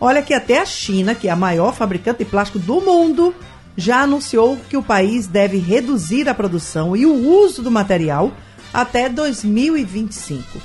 [0.00, 3.34] Olha que até a China, que é a maior fabricante de plástico do mundo,
[3.78, 8.32] já anunciou que o país deve reduzir a produção e o uso do material
[8.74, 10.58] até 2025.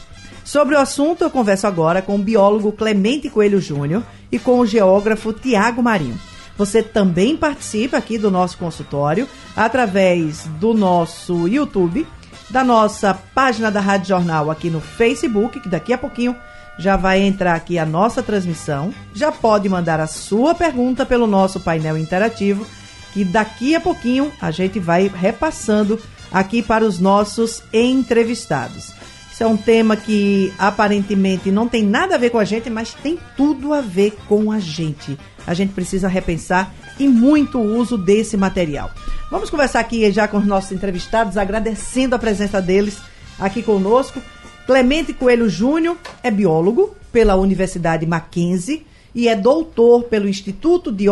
[0.44, 4.66] Sobre o assunto, eu converso agora com o biólogo Clemente Coelho Júnior e com o
[4.66, 6.20] geógrafo Tiago Marinho.
[6.58, 12.08] Você também participa aqui do nosso consultório através do nosso YouTube,
[12.50, 16.36] da nossa página da Rádio Jornal aqui no Facebook, que daqui a pouquinho
[16.80, 18.92] já vai entrar aqui a nossa transmissão.
[19.14, 22.66] Já pode mandar a sua pergunta pelo nosso painel interativo,
[23.14, 26.00] que daqui a pouquinho a gente vai repassando
[26.32, 28.92] aqui para os nossos entrevistados.
[29.32, 32.94] Isso é um tema que aparentemente não tem nada a ver com a gente, mas
[32.94, 35.18] tem tudo a ver com a gente.
[35.46, 38.92] A gente precisa repensar e muito o uso desse material.
[39.32, 43.00] Vamos conversar aqui já com os nossos entrevistados, agradecendo a presença deles
[43.40, 44.22] aqui conosco.
[44.66, 51.08] Clemente Coelho Júnior é biólogo pela Universidade Mackenzie e é doutor pelo Instituto de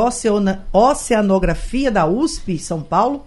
[0.74, 3.26] Oceanografia da USP, São Paulo.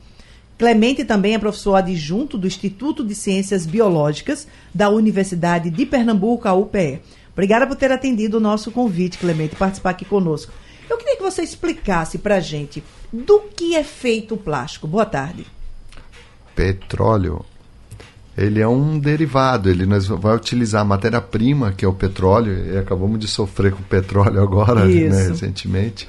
[0.58, 6.55] Clemente também é professor adjunto do Instituto de Ciências Biológicas da Universidade de Pernambuco, a
[6.55, 7.00] UPE.
[7.33, 10.52] Obrigada por ter atendido o nosso convite, Clemente, participar aqui conosco.
[10.89, 14.86] Eu queria que você explicasse para a gente do que é feito o plástico.
[14.86, 15.47] Boa tarde.
[16.55, 17.45] Petróleo
[18.36, 19.86] ele é um derivado, ele
[20.18, 24.42] vai utilizar a matéria-prima, que é o petróleo, e acabamos de sofrer com o petróleo
[24.42, 26.08] agora, né, recentemente.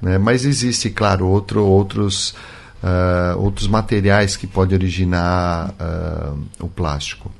[0.00, 2.30] Né, mas existe, claro, outro, outros,
[2.82, 7.30] uh, outros materiais que podem originar uh, o plástico.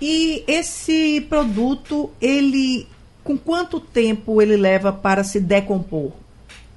[0.00, 2.86] E esse produto, ele
[3.24, 6.12] com quanto tempo ele leva para se decompor?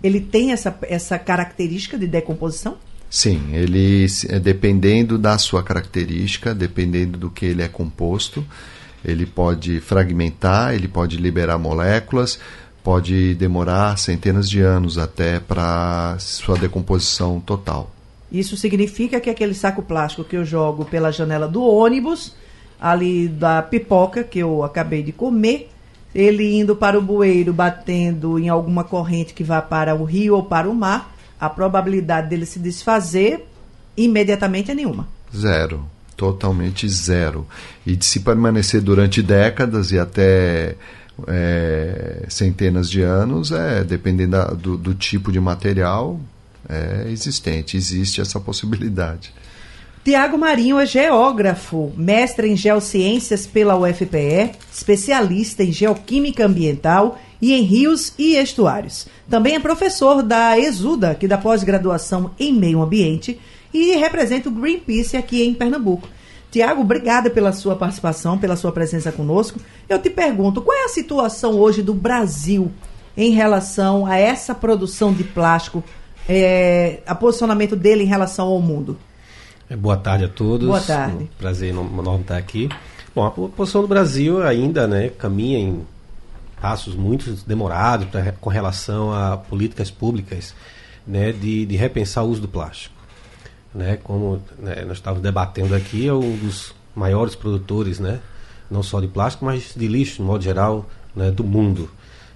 [0.03, 2.78] Ele tem essa, essa característica de decomposição?
[3.16, 8.46] Sim, ele é, dependendo da sua característica, dependendo do que ele é composto,
[9.06, 12.38] ele pode fragmentar, ele pode liberar moléculas,
[12.84, 17.90] pode demorar centenas de anos até para sua decomposição total.
[18.30, 22.36] Isso significa que aquele saco plástico que eu jogo pela janela do ônibus,
[22.78, 25.72] ali da pipoca que eu acabei de comer,
[26.14, 30.44] ele indo para o bueiro, batendo em alguma corrente que vá para o rio ou
[30.44, 33.46] para o mar, a probabilidade dele se desfazer
[33.96, 35.07] imediatamente é nenhuma.
[35.35, 35.85] Zero.
[36.16, 37.46] Totalmente zero.
[37.85, 40.75] E de se permanecer durante décadas e até
[41.28, 46.19] é, centenas de anos, é, dependendo da, do, do tipo de material,
[46.68, 49.34] é existente, existe essa possibilidade.
[50.05, 57.63] Tiago Marinho é geógrafo, mestre em geociências pela UFPE, especialista em geoquímica ambiental e em
[57.63, 59.07] rios e estuários.
[59.27, 63.41] Também é professor da Exuda, que dá pós-graduação em meio ambiente,
[63.73, 66.07] e representa o Greenpeace aqui em Pernambuco.
[66.51, 69.59] Tiago, obrigada pela sua participação, pela sua presença conosco.
[69.89, 72.72] Eu te pergunto, qual é a situação hoje do Brasil
[73.17, 75.83] em relação a essa produção de plástico,
[76.29, 78.99] é, a posicionamento dele em relação ao mundo?
[79.70, 80.68] É, boa tarde a todos.
[80.68, 81.24] Boa tarde.
[81.24, 82.70] Um prazer enorme estar aqui.
[83.16, 85.86] Bom, a posição do Brasil ainda né, caminha em
[86.62, 90.53] passos muito demorados pra, com relação a políticas públicas
[91.06, 92.94] né, de, de repensar o uso do plástico.
[93.74, 98.20] Né, como né, nós estávamos debatendo aqui, é um dos maiores produtores, né,
[98.70, 101.90] não só de plástico, mas de lixo, no modo geral, né, do mundo.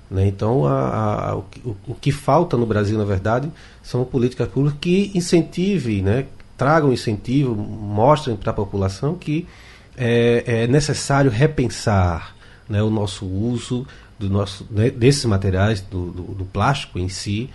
[0.10, 0.28] Né?
[0.28, 1.46] Então, a, a, o,
[1.88, 3.50] o, que falta no Brasil, na verdade,
[3.84, 6.26] são políticas públicas que incentivem, né,
[6.59, 9.47] tragam incentivo, mostrem para a população que
[9.97, 12.36] é, é necessário repensar
[12.68, 13.88] né, o nosso uso
[14.20, 17.50] do nosso, né, desses materiais, do, do, do, plástico em si,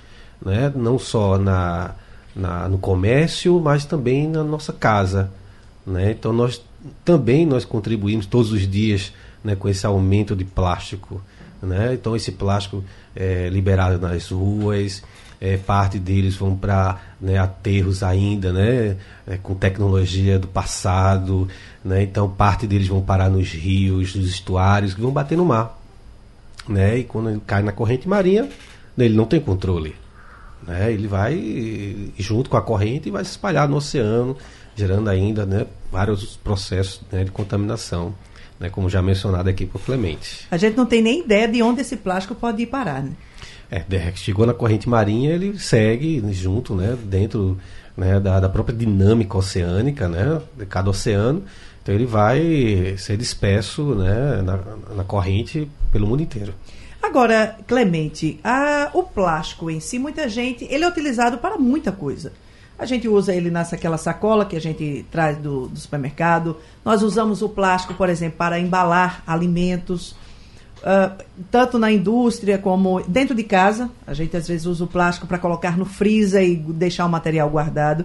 [0.44, 1.94] né, não só na,
[2.34, 5.30] na, no comércio, mas também na nossa casa.
[5.86, 6.12] Né?
[6.12, 6.62] Então nós
[7.04, 9.12] também nós contribuímos todos os dias
[9.42, 11.20] né, com esse aumento de plástico.
[11.62, 11.92] Né?
[11.92, 12.82] Então esse plástico
[13.14, 15.02] é liberado nas ruas,
[15.40, 18.96] é, parte deles vão para né, aterros ainda, né,
[19.26, 21.48] é, com tecnologia do passado,
[21.84, 25.84] né, então parte deles vão parar nos rios, nos estuários, que vão bater no mar
[26.68, 26.98] né?
[26.98, 28.48] E quando ele cai na corrente marinha,
[28.96, 29.94] ele não tem controle.
[30.66, 30.92] Né?
[30.92, 34.36] Ele vai junto com a corrente e vai se espalhar no oceano,
[34.74, 38.14] gerando ainda né, vários processos né, de contaminação,
[38.58, 40.46] né, como já mencionado aqui por Clemente.
[40.50, 43.12] A gente não tem nem ideia de onde esse plástico pode ir parar, né?
[43.70, 43.82] É,
[44.14, 47.58] chegou na corrente marinha, ele segue junto, né, dentro
[47.96, 51.42] né, da, da, própria dinâmica oceânica, né, de cada oceano.
[51.82, 54.58] Então ele vai ser disperso né, na,
[54.96, 56.54] na corrente pelo mundo inteiro.
[57.02, 62.32] Agora, Clemente, a, o plástico em si, muita gente, ele é utilizado para muita coisa.
[62.78, 66.56] A gente usa ele naquela sacola que a gente traz do, do supermercado.
[66.84, 70.16] Nós usamos o plástico, por exemplo, para embalar alimentos,
[70.84, 73.90] uh, tanto na indústria como dentro de casa.
[74.06, 77.48] A gente às vezes usa o plástico para colocar no freezer e deixar o material
[77.48, 78.04] guardado.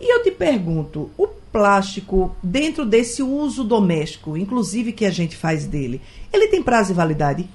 [0.00, 5.66] E eu te pergunto, o plástico dentro desse uso doméstico, inclusive que a gente faz
[5.66, 6.00] dele,
[6.32, 7.48] ele tem prazo de validade?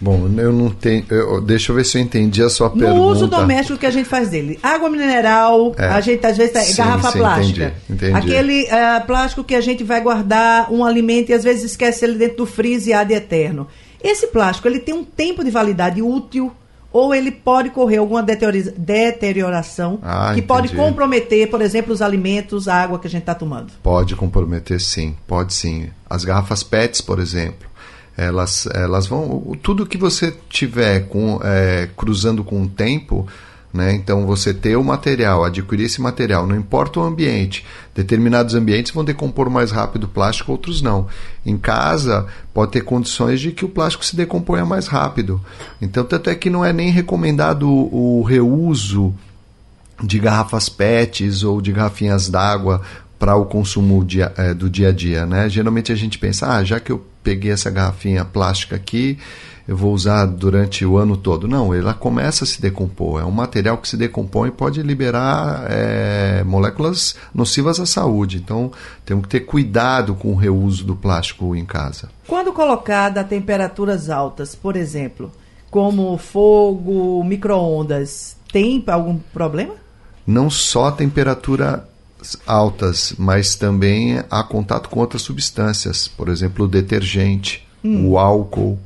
[0.00, 1.04] Bom, eu não tenho.
[1.10, 2.98] Eu, deixa eu ver se eu entendi a sua no pergunta.
[2.98, 4.58] No uso doméstico que a gente faz dele.
[4.62, 5.86] Água mineral, é.
[5.86, 7.74] a gente às vezes sim, garrafa sim, plástica.
[7.90, 8.16] Entendi, entendi.
[8.16, 12.14] Aquele uh, plástico que a gente vai guardar um alimento e às vezes esquece ele
[12.14, 13.66] dentro do freezer e há de eterno.
[14.02, 16.52] Esse plástico, ele tem um tempo de validade útil
[16.92, 20.46] ou ele pode correr alguma deterioração ah, que entendi.
[20.46, 23.72] pode comprometer, por exemplo, os alimentos, a água que a gente está tomando?
[23.82, 25.14] Pode comprometer, sim.
[25.26, 25.90] Pode sim.
[26.08, 27.67] As garrafas PETs, por exemplo
[28.18, 29.56] elas, elas vão.
[29.62, 33.26] Tudo que você tiver com, é, cruzando com o tempo.
[33.72, 33.92] Né?
[33.92, 37.64] Então, você ter o material, adquirir esse material, não importa o ambiente.
[37.94, 41.06] Determinados ambientes vão decompor mais rápido o plástico, outros não.
[41.44, 45.40] Em casa, pode ter condições de que o plástico se decomponha mais rápido.
[45.80, 49.14] Então, tanto é que não é nem recomendado o, o reuso
[50.02, 52.80] de garrafas PETs ou de garrafinhas d'água
[53.18, 55.26] para o consumo dia, é, do dia a dia.
[55.26, 55.48] Né?
[55.48, 59.18] Geralmente a gente pensa, ah, já que eu peguei essa garrafinha plástica aqui,
[59.66, 61.46] eu vou usar durante o ano todo.
[61.46, 63.20] Não, ela começa a se decompor.
[63.20, 68.38] É um material que se decompõe e pode liberar é, moléculas nocivas à saúde.
[68.38, 68.72] Então,
[69.04, 72.08] temos que ter cuidado com o reuso do plástico em casa.
[72.26, 75.30] Quando colocada a temperaturas altas, por exemplo,
[75.70, 79.74] como fogo, micro-ondas, tem algum problema?
[80.26, 81.86] Não só a temperatura
[82.46, 88.08] altas, mas também há contato com outras substâncias, por exemplo, o detergente, hum.
[88.08, 88.78] o álcool.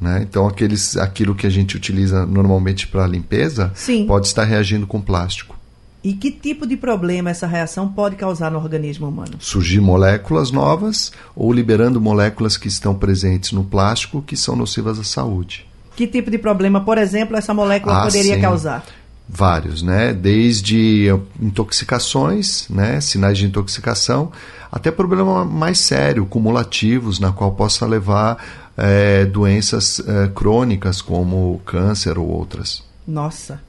[0.00, 0.26] Né?
[0.28, 4.06] Então, aqueles, aquilo que a gente utiliza normalmente para limpeza Sim.
[4.06, 5.54] pode estar reagindo com plástico.
[6.02, 9.36] E que tipo de problema essa reação pode causar no organismo humano?
[9.38, 15.04] Surgir moléculas novas ou liberando moléculas que estão presentes no plástico que são nocivas à
[15.04, 15.66] saúde.
[15.96, 18.40] Que tipo de problema, por exemplo, essa molécula ah, poderia sim.
[18.40, 18.84] causar?
[19.28, 20.12] Vários, né?
[20.12, 21.08] Desde
[21.40, 23.00] intoxicações, né?
[23.00, 24.30] Sinais de intoxicação,
[24.70, 28.44] até problema mais sério, cumulativos, na qual possa levar
[28.76, 32.82] é, doenças é, crônicas como câncer ou outras.
[33.06, 33.60] Nossa.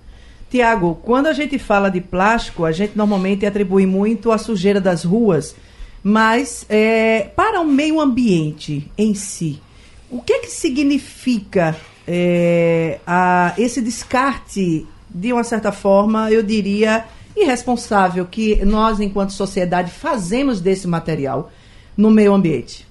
[0.50, 5.04] Tiago, quando a gente fala de plástico, a gente normalmente atribui muito à sujeira das
[5.04, 5.56] ruas,
[6.04, 9.62] mas é, para o meio ambiente em si,
[10.10, 11.76] o que, que significa
[12.08, 17.06] é, a, esse descarte de uma certa forma, eu diria,
[17.38, 21.50] irresponsável que nós, enquanto sociedade, fazemos desse material
[21.96, 22.86] no meio ambiente?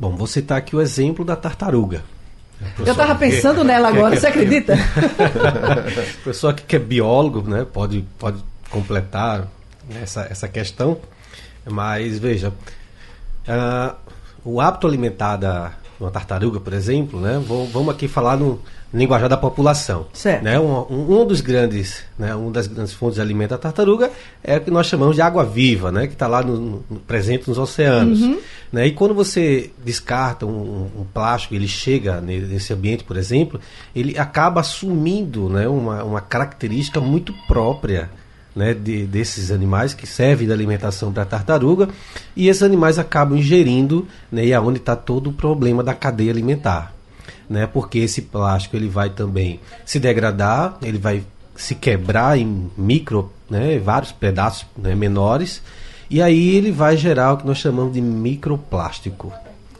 [0.00, 2.02] Bom, vou citar aqui o exemplo da tartaruga.
[2.78, 4.74] Eu estava pensando que, nela agora, que, você acredita?
[6.20, 9.46] o pessoal que é biólogo né, pode, pode completar
[10.02, 10.98] essa, essa questão,
[11.68, 12.54] mas veja,
[13.48, 13.94] uh,
[14.42, 15.72] o hábito alimentar da
[16.04, 17.42] uma tartaruga, por exemplo, né,
[17.72, 18.60] vamos aqui falar no,
[18.94, 20.06] linguajar da população.
[20.12, 20.44] Certo.
[20.44, 20.58] Né?
[20.58, 24.10] Um, um dos grandes, né, uma das grandes fontes de alimento da tartaruga
[24.42, 27.48] é o que nós chamamos de água viva, né, que está lá no, no, presente
[27.48, 28.22] nos oceanos.
[28.22, 28.38] Uhum.
[28.72, 28.86] Né?
[28.86, 33.60] E quando você descarta um, um, plástico, ele chega nesse ambiente, por exemplo,
[33.94, 38.08] ele acaba assumindo né, uma, uma característica muito própria
[38.54, 41.88] né, de, desses animais que servem de alimentação para a tartaruga
[42.36, 46.30] e esses animais acabam ingerindo né, e é onde está todo o problema da cadeia
[46.30, 46.94] alimentar
[47.48, 47.66] né?
[47.66, 51.22] Porque esse plástico ele vai também se degradar, ele vai
[51.56, 55.62] se quebrar em micro, né, vários pedaços né, menores,
[56.10, 59.32] e aí ele vai gerar o que nós chamamos de microplástico,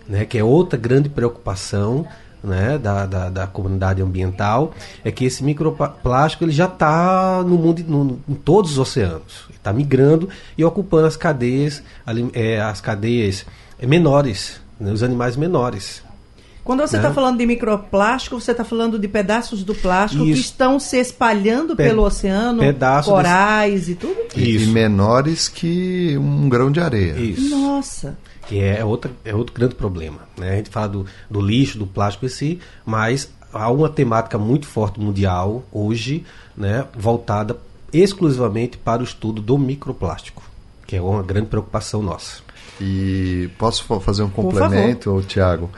[0.09, 2.07] né, que é outra grande preocupação
[2.45, 7.83] né, da, da, da, comunidade ambiental, é que esse microplástico ele já está no mundo,
[7.89, 13.47] no, em todos os oceanos, está migrando e ocupando as cadeias, ali, é, as cadeias
[13.83, 16.03] menores, né, os animais menores.
[16.63, 17.15] Quando você está né?
[17.15, 20.33] falando de microplástico, você está falando de pedaços do plástico Isso.
[20.33, 22.63] que estão se espalhando Pe pelo oceano,
[23.05, 24.17] corais e tudo?
[24.35, 24.71] Isso.
[24.71, 27.13] E menores que um grão de areia.
[27.19, 27.51] Isso.
[27.51, 28.17] Nossa.
[28.47, 30.21] Que é, outra, é outro grande problema.
[30.37, 30.53] Né?
[30.53, 34.67] A gente fala do, do lixo, do plástico em si, mas há uma temática muito
[34.67, 36.25] forte mundial hoje,
[36.57, 37.57] né, voltada
[37.93, 40.43] exclusivamente para o estudo do microplástico,
[40.87, 42.43] que é uma grande preocupação nossa.
[42.81, 45.71] E posso fazer um complemento, Tiago?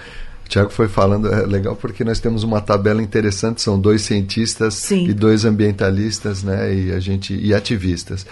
[0.47, 4.75] O Tiago foi falando, é legal porque nós temos uma tabela interessante, são dois cientistas
[4.75, 5.07] Sim.
[5.09, 8.27] e dois ambientalistas, né, e a gente e ativistas.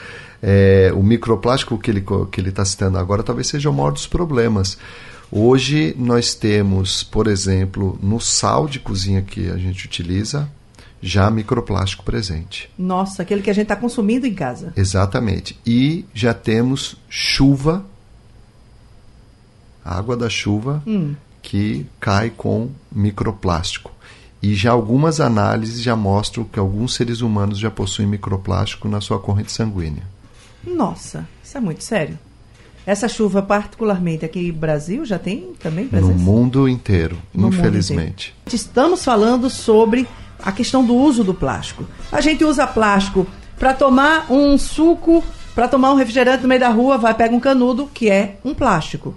[0.47, 4.07] É, o microplástico que ele que ele está citando agora talvez seja o maior dos
[4.07, 4.77] problemas.
[5.33, 10.49] Hoje nós temos, por exemplo, no sal de cozinha que a gente utiliza,
[11.01, 12.71] já microplástico presente.
[12.79, 14.73] Nossa, aquele que a gente está consumindo em casa.
[14.77, 15.59] Exatamente.
[15.67, 17.85] E já temos chuva,
[19.83, 23.93] água da chuva, hum que cai com microplástico.
[24.43, 29.21] E já algumas análises já mostram que alguns seres humanos já possuem microplástico na sua
[29.21, 30.03] corrente sanguínea.
[30.67, 32.19] Nossa, isso é muito sério.
[32.87, 36.13] Essa chuva, particularmente aqui no Brasil, já tem também presença?
[36.13, 38.31] No mundo inteiro, no infelizmente.
[38.31, 38.57] Mundo inteiro.
[38.57, 40.07] Estamos falando sobre
[40.39, 41.87] a questão do uso do plástico.
[42.13, 43.27] A gente usa plástico
[43.59, 47.41] para tomar um suco, para tomar um refrigerante no meio da rua, vai pega um
[47.41, 49.15] canudo, que é um plástico.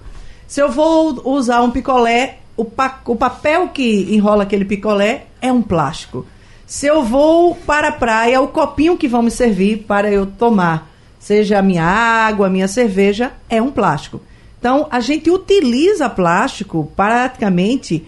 [0.48, 5.51] Se eu vou usar um picolé, o, pa o papel que enrola aquele picolé é
[5.51, 6.25] um plástico.
[6.66, 10.89] Se eu vou para a praia, o copinho que vão me servir para eu tomar,
[11.20, 14.22] seja a minha água, a minha cerveja, é um plástico.
[14.60, 18.08] Então, a gente utiliza plástico praticamente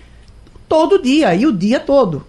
[0.68, 2.26] todo dia e o dia todo.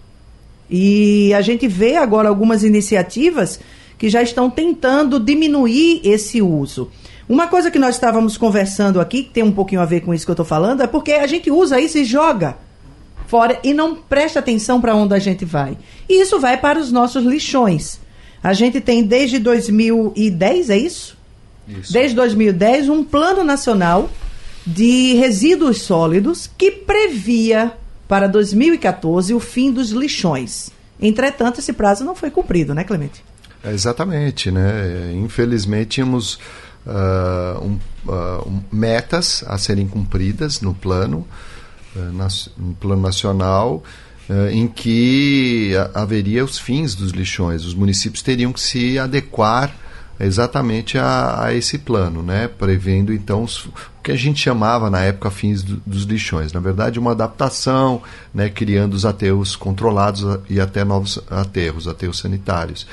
[0.69, 3.59] E a gente vê agora algumas iniciativas
[3.97, 6.89] que já estão tentando diminuir esse uso.
[7.27, 10.25] Uma coisa que nós estávamos conversando aqui, que tem um pouquinho a ver com isso
[10.25, 12.57] que eu estou falando, é porque a gente usa isso e joga
[13.27, 15.77] fora e não presta atenção para onde a gente vai.
[16.09, 17.99] E isso vai para os nossos lixões.
[18.43, 21.17] A gente tem desde 2010, é isso?
[21.67, 21.93] isso?
[21.93, 24.09] Desde 2010, um plano nacional
[24.65, 27.73] de resíduos sólidos que previa
[28.07, 30.69] para 2014 o fim dos lixões.
[30.99, 33.23] Entretanto, esse prazo não foi cumprido, né, Clemente?
[33.63, 35.13] É exatamente, né?
[35.13, 36.39] Infelizmente, tínhamos
[36.85, 41.27] uh, um, uh, um, metas a serem cumpridas no plano,
[41.95, 43.83] uh, no plano nacional,
[44.51, 47.65] em que haveria os fins dos lixões.
[47.65, 49.75] Os municípios teriam que se adequar
[50.19, 52.47] exatamente a, a, esse plano, né?
[52.47, 53.67] prevendo então os,
[54.01, 56.51] que a gente chamava na época fins do, dos lixões.
[56.53, 58.01] Na verdade, uma adaptação,
[58.33, 58.49] né?
[58.49, 62.87] criando os aterros controlados e até novos aterros, aterros sanitários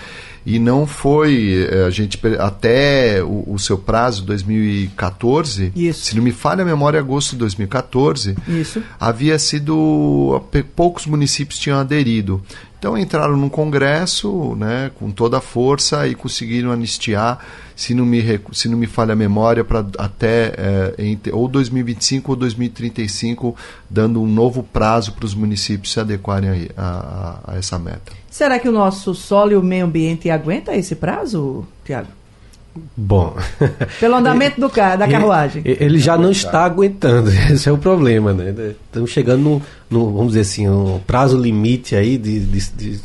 [0.49, 6.07] e não foi eh, a gente até o, o seu prazo 2014 Isso.
[6.07, 8.83] se não me falha a memória agosto de 2014 Isso.
[8.99, 10.43] havia sido
[10.75, 12.43] poucos municípios tinham aderido
[12.79, 17.45] então entraram num congresso né, com toda a força e conseguiram anistiar
[17.79, 18.21] se não me,
[18.51, 23.55] se não me falha a memória, para até é, entre, ou 2025 ou 2035,
[23.89, 28.11] dando um novo prazo para os municípios se adequarem a, a, a, essa meta.
[28.29, 32.09] Será que o nosso solo e o meio ambiente aguenta esse prazo, Tiago?
[32.97, 33.37] Bom.
[34.01, 35.63] Pelo andamento do da carruagem.
[35.65, 38.75] Ele, ele já não está aguentando, esse é o problema, né?
[38.87, 43.01] Estamos chegando no, no vamos dizer assim, um prazo limite aí de, de, de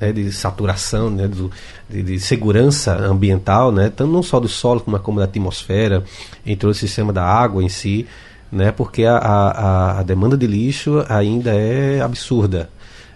[0.00, 1.50] né, de saturação, né, do,
[1.88, 6.04] de, de, segurança ambiental, né, tanto não só do solo como, como da atmosfera,
[6.46, 8.06] entre o sistema da água em si,
[8.50, 12.70] né, porque a, a, a demanda de lixo ainda é absurda.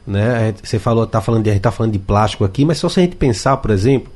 [0.07, 0.53] Né?
[0.63, 2.99] Você falou, tá falando de, a gente está falando de plástico aqui, mas só se
[2.99, 4.13] a gente pensar, por exemplo,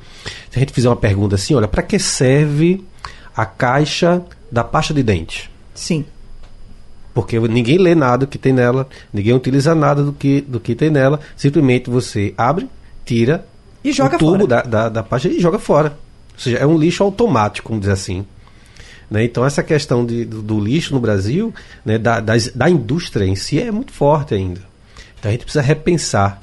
[0.50, 2.85] se a gente fizer uma pergunta assim, olha, para que serve
[3.37, 5.50] a caixa da pasta de dente?
[5.75, 6.04] Sim
[7.16, 10.90] porque ninguém lê nada que tem nela, ninguém utiliza nada do que, do que tem
[10.90, 12.68] nela, simplesmente você abre,
[13.06, 13.46] tira
[13.82, 14.46] e joga o tubo.
[14.46, 15.96] Da, da, da página e joga fora.
[16.35, 18.26] Ou seja, é um lixo automático, vamos dizer assim.
[19.11, 19.25] Né?
[19.25, 21.54] Então, essa questão de, do, do, lixo no Brasil,
[21.87, 24.61] né, da, das, da indústria em si, é muito forte ainda.
[25.18, 26.38] Então, a gente precisa repensar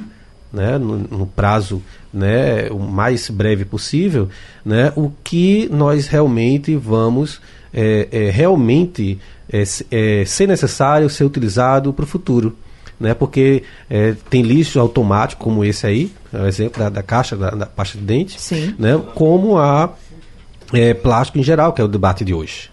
[0.51, 4.27] né, no, no, prazo né, o mais breve possível
[4.65, 7.39] né, o que nós realmente vamos
[7.71, 9.19] é, é, realmente
[9.53, 12.55] é, é, ser necessário ser utilizado para o futuro.
[12.99, 13.13] Né?
[13.13, 17.51] Porque é, tem lixo automático, como esse aí, é o exemplo da, da caixa, da,
[17.51, 18.73] da, pasta de dente, Sim.
[18.79, 18.99] Né?
[19.13, 19.93] como a
[20.73, 22.71] é, plástico em geral, que é o debate de hoje.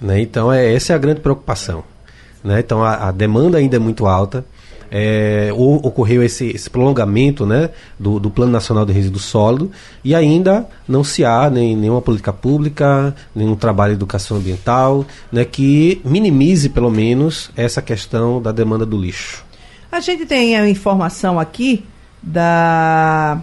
[0.00, 0.20] Né?
[0.20, 1.84] Então, é, essa é a grande preocupação.
[2.42, 2.60] Né?
[2.60, 4.44] Então, a, a demanda ainda é muito alta
[4.90, 9.70] é, ocorreu esse, esse, prolongamento né, do, do, Plano Nacional de Resíduos Sólidos
[10.02, 15.44] e ainda não se há nem, nenhuma política pública, nenhum trabalho de educação ambiental né,
[15.44, 19.44] que minimize, pelo menos, essa questão da demanda do lixo.
[19.90, 21.84] A gente tem a informação aqui
[22.22, 23.40] da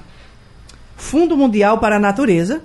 [0.95, 2.61] Fundo Mundial para a Natureza,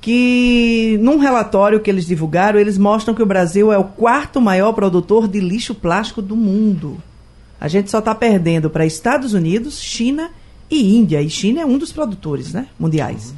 [0.00, 4.72] que num relatório que eles divulgaram, eles mostram que o Brasil é o quarto maior
[4.72, 7.02] produtor de lixo plástico do mundo.
[7.60, 10.30] A gente só está perdendo para Estados Unidos, China
[10.70, 11.22] e Índia.
[11.22, 13.30] E China é um dos produtores né, mundiais.
[13.30, 13.36] Uhum.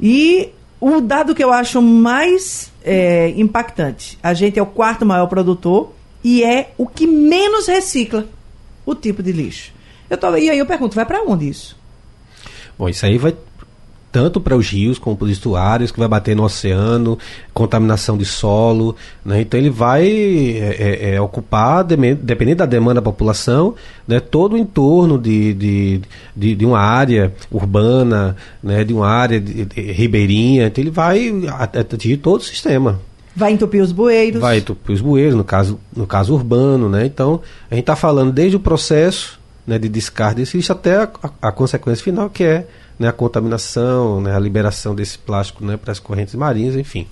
[0.00, 0.48] E
[0.80, 5.92] o dado que eu acho mais é, impactante: a gente é o quarto maior produtor
[6.22, 8.26] e é o que menos recicla
[8.84, 9.72] o tipo de lixo.
[10.10, 11.76] Eu tô, e aí eu pergunto, vai para onde isso?
[12.78, 13.34] Bom, isso aí vai
[14.12, 17.18] tanto para os rios como para os estuários, que vai bater no oceano,
[17.54, 18.94] contaminação de solo.
[19.24, 19.40] Né?
[19.40, 23.74] Então ele vai é, é, é ocupar, dependendo da demanda da população,
[24.06, 26.00] né, todo o entorno de, de,
[26.36, 30.66] de, de uma área urbana, né, de uma área de, de, ribeirinha.
[30.66, 33.00] Então ele vai atingir todo o sistema.
[33.34, 34.42] Vai entupir os bueiros.
[34.42, 36.90] Vai entupir os bueiros, no caso, no caso urbano.
[36.90, 37.06] Né?
[37.06, 37.40] Então
[37.70, 41.48] a gente está falando desde o processo né, de descarte desse lixo até a, a,
[41.48, 42.66] a consequência final, que é
[42.98, 47.06] né, a contaminação, né, a liberação desse plástico né, para as correntes marinhas, enfim.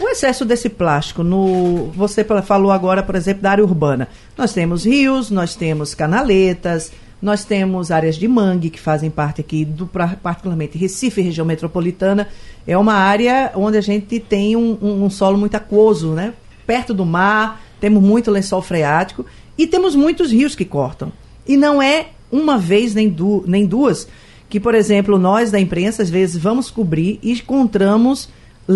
[0.00, 4.08] O excesso desse plástico, no, você falou agora, por exemplo, da área urbana.
[4.36, 6.90] Nós temos rios, nós temos canaletas,
[7.22, 12.28] nós temos áreas de mangue que fazem parte aqui, do, particularmente Recife, região metropolitana.
[12.66, 16.34] É uma área onde a gente tem um, um, um solo muito aquoso, né?
[16.66, 19.24] perto do mar, temos muito lençol freático
[19.56, 21.12] e temos muitos rios que cortam.
[21.46, 24.08] E não é uma vez nem, du nem duas
[24.54, 28.28] que, por exemplo, nós da imprensa, às vezes, vamos cobrir e encontramos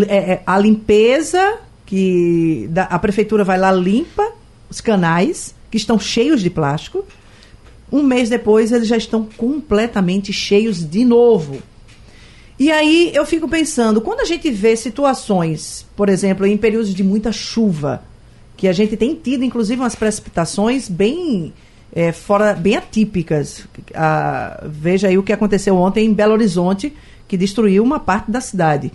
[0.09, 4.29] é, é, a limpeza, que a prefeitura vai lá, limpa
[4.69, 7.05] os canais, que estão cheios de plástico.
[7.93, 11.63] Um mês depois, eles já estão completamente cheios de novo.
[12.59, 17.05] E aí eu fico pensando, quando a gente vê situações, por exemplo, em períodos de
[17.05, 18.03] muita chuva,
[18.57, 21.53] que a gente tem tido, inclusive, umas precipitações bem
[21.93, 23.67] é, fora bem atípicas.
[23.95, 26.95] Ah, veja aí o que aconteceu ontem em Belo Horizonte,
[27.27, 28.93] que destruiu uma parte da cidade.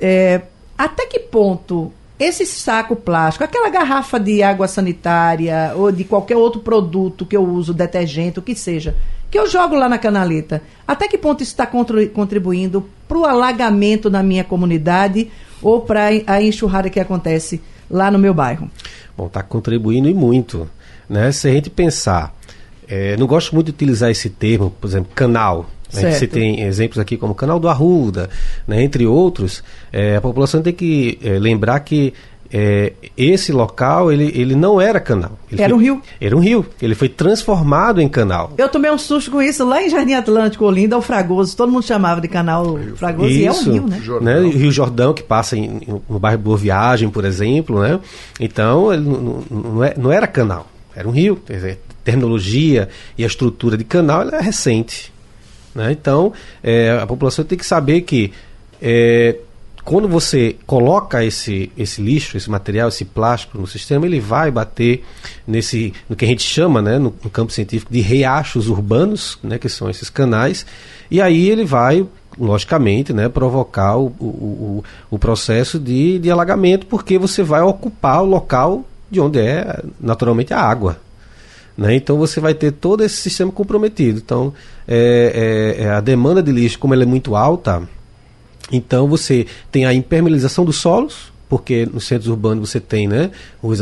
[0.00, 0.42] É,
[0.76, 6.60] até que ponto esse saco plástico, aquela garrafa de água sanitária ou de qualquer outro
[6.60, 8.96] produto que eu uso, detergente, o que seja,
[9.30, 14.08] que eu jogo lá na canaleta, até que ponto isso está contribuindo para o alagamento
[14.08, 17.60] na minha comunidade ou para a enxurrada que acontece
[17.92, 18.70] lá no meu bairro?
[19.16, 20.68] Bom, está contribuindo e muito.
[21.08, 21.30] Né?
[21.30, 22.34] Se a gente pensar,
[22.88, 25.68] é, não gosto muito de utilizar esse termo, por exemplo, canal.
[25.92, 26.10] Né?
[26.10, 28.30] Você tem exemplos aqui como o canal do Arruda,
[28.66, 28.82] né?
[28.82, 29.62] entre outros.
[29.92, 32.14] É, a população tem que é, lembrar que
[32.52, 35.38] é, esse local ele, ele não era canal.
[35.50, 36.02] Ele era foi, um rio.
[36.20, 36.66] Era um rio.
[36.82, 38.52] Ele foi transformado em canal.
[38.58, 41.56] Eu tomei um susto com isso lá em Jardim Atlântico, Olinda, o Fragoso.
[41.56, 44.40] Todo mundo chamava de canal Fragoso isso, e é um rio, né?
[44.40, 44.48] né?
[44.50, 47.80] Rio Jordão, que passa em, no bairro Boa Viagem, por exemplo.
[47.80, 47.98] Né?
[48.38, 50.66] Então, ele não, não, é, não era canal.
[50.94, 51.40] Era um rio.
[51.48, 55.10] Dizer, a tecnologia e a estrutura de canal é recente.
[55.74, 55.92] Né?
[55.92, 58.30] Então, é, a população tem que saber que
[58.80, 59.38] é,
[59.84, 65.04] quando você coloca esse, esse lixo, esse material, esse plástico no sistema, ele vai bater
[65.46, 69.58] nesse, no que a gente chama, né, no, no campo científico, de riachos urbanos, né,
[69.58, 70.64] que são esses canais,
[71.10, 72.06] e aí ele vai
[72.38, 78.26] logicamente, né, provocar o, o, o, processo de, de alagamento, porque você vai ocupar o
[78.26, 80.96] local de onde é naturalmente a água.
[81.76, 81.94] Né?
[81.96, 84.18] Então você vai ter todo esse sistema comprometido.
[84.18, 84.54] Então
[84.86, 87.82] é, é, é, a demanda de lixo, como ela é muito alta,
[88.72, 93.30] então você tem a impermeabilização dos solos, porque nos centros urbanos você tem né,
[93.62, 93.80] ruas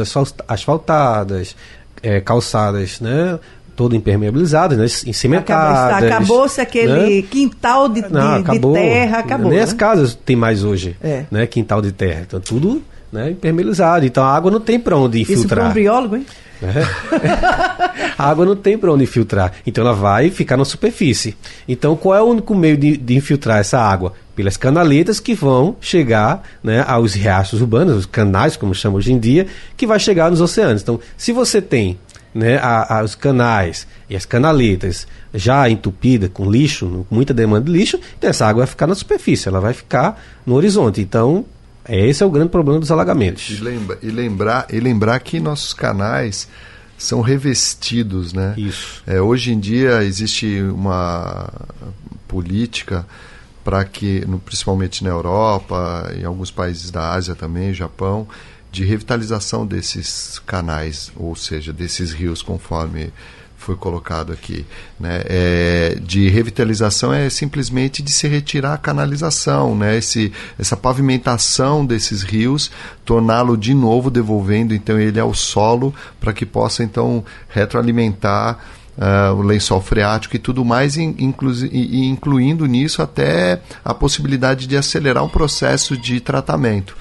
[0.48, 1.54] asfaltadas,
[2.02, 3.38] é, calçadas né,
[3.76, 6.04] todo impermeabilizadas, né, encimentadas.
[6.04, 7.28] Acabou-se aquele né?
[7.30, 9.48] quintal de, de, Não, acabou, de terra, acabou.
[9.48, 9.64] Nem né?
[9.64, 11.24] as casas tem mais hoje, é.
[11.30, 12.24] né, quintal de terra.
[12.26, 14.06] Então tudo né, impermeabilizado.
[14.06, 15.66] Então a água não tem para onde infiltrar.
[15.66, 16.26] Isso um biólogo, hein?
[16.62, 18.12] É.
[18.18, 21.34] a água não tem para onde infiltrar, então ela vai ficar na superfície.
[21.66, 24.12] Então, qual é o único meio de, de infiltrar essa água?
[24.36, 29.18] Pelas canaletas que vão chegar né, aos riachos urbanos, os canais, como chama hoje em
[29.18, 29.46] dia,
[29.76, 30.82] que vai chegar nos oceanos.
[30.82, 31.98] Então, se você tem
[32.34, 37.66] né, a, a, os canais e as canaletas já entupidas com lixo, com muita demanda
[37.66, 41.00] de lixo, então essa água vai ficar na superfície, ela vai ficar no horizonte.
[41.00, 41.44] Então,
[41.98, 43.50] esse é o grande problema dos alagamentos.
[43.50, 46.48] E, lembra, e, lembrar, e lembrar que nossos canais
[46.96, 48.54] são revestidos, né?
[48.56, 49.02] Isso.
[49.06, 51.50] É, hoje em dia existe uma
[52.28, 53.06] política
[53.64, 58.28] para que, principalmente na Europa, em alguns países da Ásia também, Japão,
[58.70, 63.12] de revitalização desses canais, ou seja, desses rios, conforme
[63.70, 64.66] foi colocado aqui,
[64.98, 65.22] né?
[65.26, 69.96] É, de revitalização é simplesmente de se retirar a canalização, né?
[69.96, 72.70] Esse, essa pavimentação desses rios,
[73.04, 78.58] torná-lo de novo devolvendo então ele ao solo para que possa então retroalimentar
[78.98, 85.24] Uh, o lençol freático e tudo mais, e incluindo nisso até a possibilidade de acelerar
[85.24, 86.94] um processo de tratamento.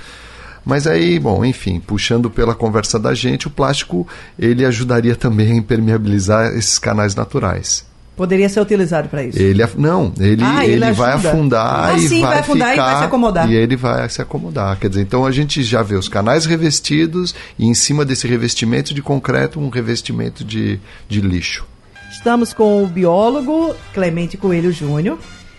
[0.69, 5.55] Mas aí, bom, enfim, puxando pela conversa da gente, o plástico ele ajudaria também a
[5.55, 7.84] impermeabilizar esses canais naturais.
[8.15, 9.39] Poderia ser utilizado para isso.
[9.39, 12.84] Ele não, ele, ah, ele, ele vai afundar ah, e sim, vai, vai afundar ficar,
[12.84, 13.49] e vai se acomodar.
[13.49, 14.77] E ele vai se acomodar.
[14.77, 18.93] Quer dizer, então a gente já vê os canais revestidos e em cima desse revestimento
[18.93, 21.65] de concreto um revestimento de, de lixo.
[22.12, 25.17] Estamos com o biólogo Clemente Coelho Júnior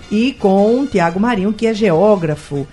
[0.08, 2.64] e com o Tiago Marinho, que é geógrafo.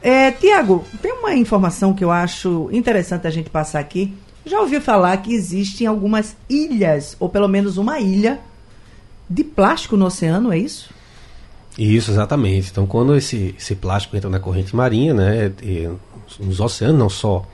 [0.00, 4.14] É, Tiago, tem uma informação que eu acho interessante a gente passar aqui.
[4.44, 8.38] Já ouviu falar que existem algumas ilhas, ou pelo menos uma ilha,
[9.28, 10.90] de plástico no oceano, é isso?
[11.76, 12.70] Isso, exatamente.
[12.70, 15.52] Então, quando esse, esse plástico entra na corrente marinha, né,
[16.40, 17.44] nos oceanos, não só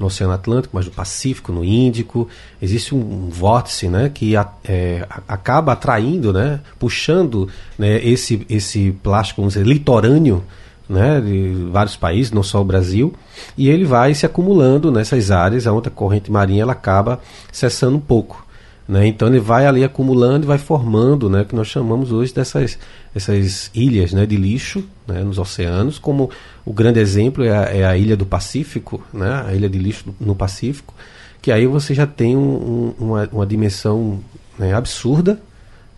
[0.00, 2.26] no Oceano Atlântico, mas no Pacífico, no Índico,
[2.60, 9.42] existe um, vórtice, né, que a, é, acaba atraindo, né, puxando, né, esse esse plástico,
[9.42, 10.42] vamos dizer, litorâneo,
[10.90, 13.14] né, de vários países, não só o Brasil,
[13.56, 17.20] e ele vai se acumulando nessas áreas, onde a corrente marinha ela acaba
[17.52, 18.44] cessando um pouco.
[18.88, 19.06] Né?
[19.06, 22.76] Então ele vai ali acumulando e vai formando né, o que nós chamamos hoje dessas
[23.14, 26.28] essas ilhas né, de lixo né, nos oceanos, como
[26.64, 30.12] o grande exemplo é a, é a, ilha do Pacífico, né, a ilha de lixo
[30.18, 30.92] no Pacífico,
[31.40, 34.20] que aí você já tem um, um, uma, uma, dimensão
[34.58, 35.40] né, absurda.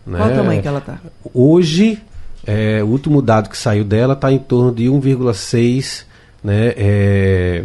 [0.05, 0.99] Qual o tamanho que ela está?
[1.33, 1.99] Hoje,
[2.47, 6.05] é, o último dado que saiu dela está em torno de 1,6
[6.43, 7.65] né, é,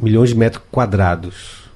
[0.00, 1.68] milhões de metros quadrados.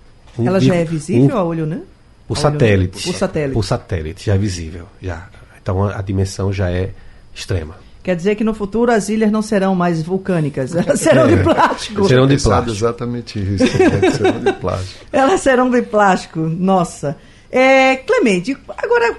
[0.42, 1.82] Ela já é visível um, a olho, né?
[2.26, 3.04] Por satélite.
[3.04, 3.52] Por satélite.
[3.52, 4.86] Por satélite, já é visível.
[5.00, 5.28] Já.
[5.60, 6.90] Então a, a dimensão já é
[7.34, 7.76] extrema.
[8.02, 11.42] Quer dizer que no futuro as ilhas não serão mais vulcânicas, elas serão é, de
[11.42, 12.08] plástico.
[12.08, 12.76] Serão de plástico.
[12.76, 13.64] Exatamente isso.
[13.64, 14.10] Né?
[14.10, 15.06] serão de plástico.
[15.12, 17.16] Elas serão de plástico, nossa.
[17.50, 19.18] É, Clemente, agora,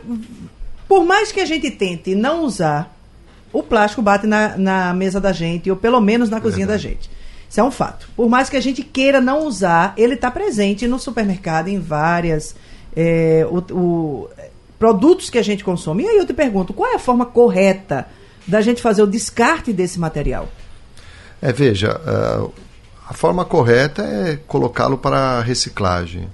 [0.87, 2.93] por mais que a gente tente não usar,
[3.53, 7.09] o plástico bate na, na mesa da gente, ou pelo menos na cozinha da gente.
[7.47, 8.09] Isso é um fato.
[8.15, 12.55] Por mais que a gente queira não usar, ele está presente no supermercado em várias
[12.95, 14.29] é, o, o,
[14.79, 16.03] produtos que a gente consome.
[16.03, 18.07] E aí eu te pergunto, qual é a forma correta
[18.47, 20.49] da gente fazer o descarte desse material?
[21.39, 22.51] É, veja, uh,
[23.07, 26.27] a forma correta é colocá-lo para reciclagem.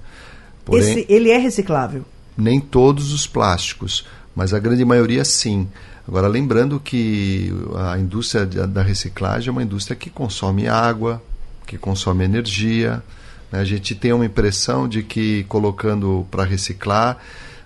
[0.64, 2.04] Porém, Esse, ele é reciclável?
[2.36, 5.68] Nem todos os plásticos, mas a grande maioria sim.
[6.06, 11.22] Agora, lembrando que a indústria da reciclagem é uma indústria que consome água,
[11.66, 13.02] que consome energia,
[13.50, 13.60] né?
[13.60, 17.18] A gente tem uma impressão de que colocando para reciclar,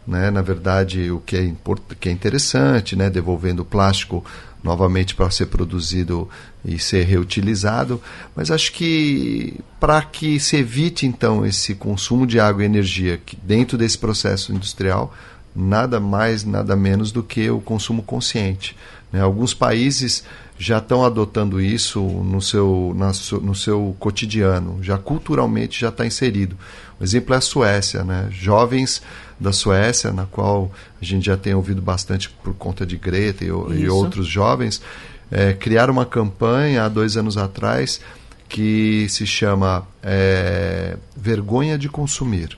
[0.06, 1.52] né, na verdade, o que é,
[1.98, 4.24] que é interessante, né, devolvendo o plástico
[4.62, 6.28] novamente para ser produzido
[6.64, 8.00] e ser reutilizado,
[8.34, 13.36] mas acho que para que se evite então esse consumo de água e energia que
[13.36, 15.14] dentro desse processo industrial,
[15.54, 18.76] nada mais, nada menos do que o consumo consciente.
[19.12, 19.20] Né?
[19.20, 20.24] Alguns países
[20.58, 26.56] já estão adotando isso no seu, na, no seu cotidiano, já culturalmente já está inserido.
[26.98, 28.28] O exemplo é a Suécia, né?
[28.30, 29.02] jovens
[29.38, 33.48] da Suécia, na qual a gente já tem ouvido bastante por conta de Greta e,
[33.48, 34.80] e outros jovens,
[35.30, 38.00] é, criaram uma campanha há dois anos atrás
[38.48, 42.56] que se chama é, Vergonha de Consumir.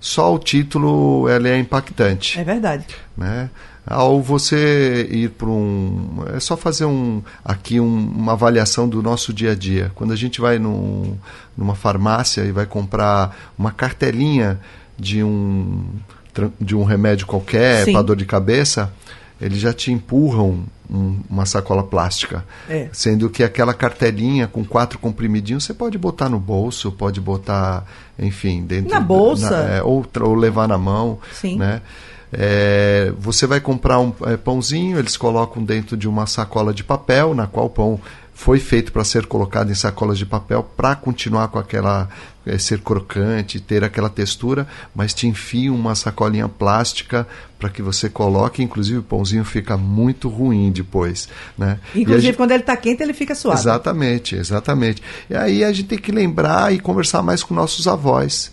[0.00, 2.38] Só o título ele é impactante.
[2.38, 2.86] É verdade.
[3.16, 3.50] Né?
[3.88, 6.22] ao você ir para um.
[6.34, 9.90] É só fazer um, aqui um, uma avaliação do nosso dia a dia.
[9.94, 11.16] Quando a gente vai num,
[11.56, 14.60] numa farmácia e vai comprar uma cartelinha
[14.98, 15.84] de um,
[16.60, 18.92] de um remédio qualquer para dor de cabeça,
[19.40, 22.44] eles já te empurram um, uma sacola plástica.
[22.68, 22.88] É.
[22.92, 27.84] Sendo que aquela cartelinha com quatro comprimidinhos você pode botar no bolso, pode botar,
[28.18, 28.90] enfim, dentro.
[28.90, 29.50] Na bolsa.
[29.50, 31.18] Na, é, ou, ou levar na mão.
[31.32, 31.56] Sim.
[31.56, 31.80] Né?
[32.32, 37.34] É, você vai comprar um é, pãozinho, eles colocam dentro de uma sacola de papel,
[37.34, 38.00] na qual o pão
[38.38, 42.08] foi feito para ser colocado em sacolas de papel para continuar com aquela
[42.46, 47.26] é, ser crocante, ter aquela textura, mas te enfiam uma sacolinha plástica
[47.58, 51.80] para que você coloque, inclusive o pãozinho fica muito ruim depois, né?
[51.92, 52.36] Inclusive gente...
[52.36, 53.58] quando ele está quente ele fica suave.
[53.58, 55.02] Exatamente, exatamente.
[55.28, 58.52] E aí a gente tem que lembrar e conversar mais com nossos avós,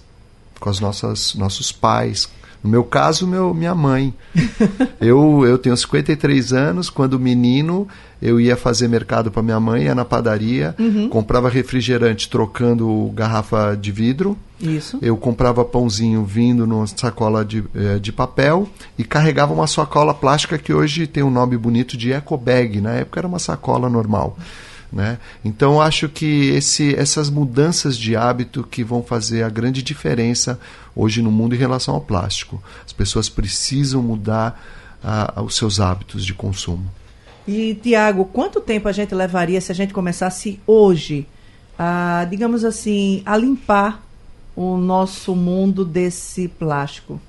[0.60, 2.28] com os nossos nossos pais,
[2.66, 4.12] no meu caso, meu, minha mãe.
[5.00, 7.88] eu, eu tenho 53 anos, quando menino,
[8.20, 11.08] eu ia fazer mercado para minha mãe, ia na padaria, uhum.
[11.08, 14.36] comprava refrigerante trocando garrafa de vidro.
[14.60, 14.98] Isso.
[15.00, 20.58] Eu comprava pãozinho vindo numa sacola de, eh, de papel e carregava uma sacola plástica
[20.58, 22.82] que hoje tem um nome bonito de eco bag.
[22.82, 24.36] Na época era uma sacola normal.
[24.92, 25.18] Né?
[25.44, 30.60] Então acho que esse, essas mudanças de hábito que vão fazer a grande diferença
[30.96, 32.64] hoje no mundo em relação ao plástico.
[32.86, 34.62] As pessoas precisam mudar
[35.04, 36.90] uh, os seus hábitos de consumo.
[37.48, 41.28] E Tiago, quanto tempo a gente levaria se a gente começasse hoje
[41.78, 44.04] a, digamos assim, a limpar
[44.56, 47.20] o nosso mundo desse plástico?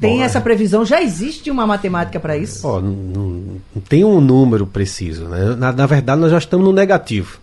[0.00, 0.40] Tem Bom, essa é.
[0.40, 0.84] previsão?
[0.84, 2.66] Já existe uma matemática para isso?
[2.66, 3.28] Não, não,
[3.74, 5.24] não, tem um número preciso.
[5.24, 5.56] Né?
[5.56, 7.38] Na, na, verdade, nós já estamos no negativo.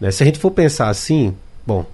[0.00, 0.10] Né?
[0.10, 1.34] Se a gente for pensar assim,
[1.66, 1.84] bom,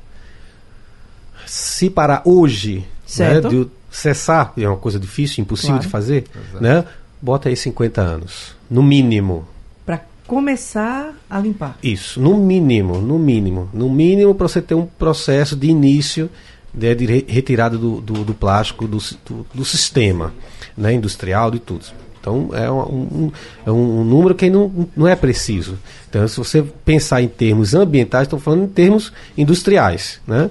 [1.44, 2.84] se para hoje
[3.18, 5.84] né, de cessar, é uma coisa difícil, impossível claro.
[5.84, 6.24] de fazer,
[6.60, 6.84] né?
[7.20, 9.46] bota aí 50 anos, no mínimo.
[9.84, 11.76] Para começar a limpar.
[11.82, 13.68] Isso, no mínimo, no mínimo.
[13.74, 16.30] No mínimo para você ter um processo de início
[16.72, 20.32] né, de retirada do, do, do plástico do, do, do, sistema
[20.76, 21.84] né, industrial, de tudo.
[22.20, 23.32] Então é um, um,
[23.66, 25.78] é um número que não, não é preciso.
[26.08, 30.20] Então, se você pensar em termos ambientais, estou falando em termos industriais.
[30.26, 30.50] Né?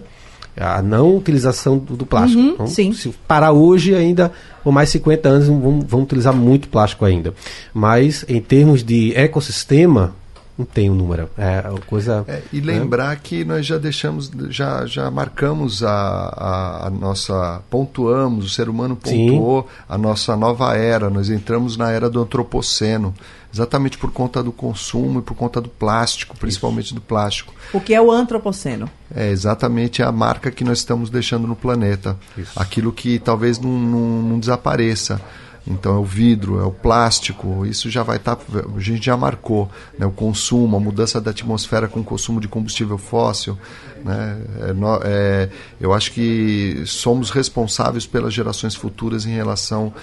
[0.59, 2.41] a não utilização do, do plástico.
[2.41, 2.91] Uhum, então, sim.
[2.91, 7.33] Se parar hoje ainda, por mais 50 anos, vão, vão utilizar muito plástico ainda.
[7.73, 10.13] Mas em termos de ecossistema,
[10.59, 11.29] não tem um número.
[11.37, 12.25] É coisa.
[12.27, 12.73] É, e né?
[12.73, 17.61] lembrar que nós já deixamos, já, já marcamos a, a, a, nossa.
[17.69, 19.67] pontuamos, o ser humano pontuou Sim.
[19.87, 21.09] a nossa nova era.
[21.09, 23.15] Nós entramos na era do antropoceno
[23.51, 26.95] exatamente por conta do consumo e por conta do plástico, principalmente Isso.
[26.95, 27.53] do plástico.
[27.73, 28.89] O que é o antropoceno?
[29.15, 32.17] É exatamente a marca que nós estamos deixando no planeta.
[32.37, 32.51] Isso.
[32.55, 35.21] Aquilo que talvez não, não, não desapareça.
[35.67, 38.43] Então é o vidro, é o plástico, isso já vai estar, tá,
[38.75, 42.47] a gente já marcou, né, o consumo, a mudança da atmosfera com o consumo de
[42.47, 43.57] combustível fóssil.
[44.03, 49.93] Né, é, é, eu acho que somos responsáveis pelas gerações futuras em relação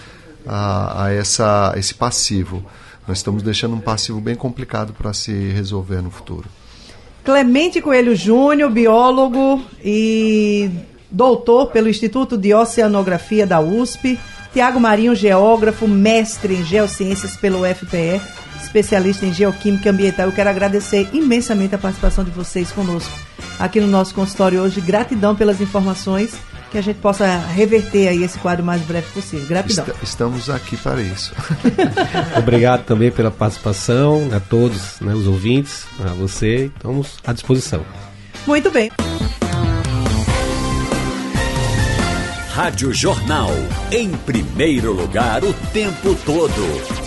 [0.46, 2.64] a, a essa, esse passivo.
[3.06, 6.48] Nós estamos deixando um passivo bem complicado para se resolver no futuro.
[7.24, 10.70] Clemente Coelho Júnior, biólogo e
[11.10, 14.18] doutor pelo Instituto de Oceanografia da USP.
[14.56, 18.22] Tiago Marinho, geógrafo, mestre em geociências pelo UFPE,
[18.58, 20.24] especialista em geoquímica ambiental.
[20.24, 23.12] Eu quero agradecer imensamente a participação de vocês conosco
[23.58, 24.80] aqui no nosso consultório hoje.
[24.80, 26.34] Gratidão pelas informações
[26.70, 29.46] que a gente possa reverter aí esse quadro o mais breve possível.
[29.46, 29.84] Gratidão.
[29.88, 31.34] Est estamos aqui para isso.
[32.34, 36.70] Obrigado também pela participação, a todos né, os ouvintes, a você.
[36.74, 37.84] Estamos à disposição.
[38.46, 38.90] Muito bem.
[42.56, 43.50] Rádio Jornal,
[43.92, 47.05] em primeiro lugar o tempo todo.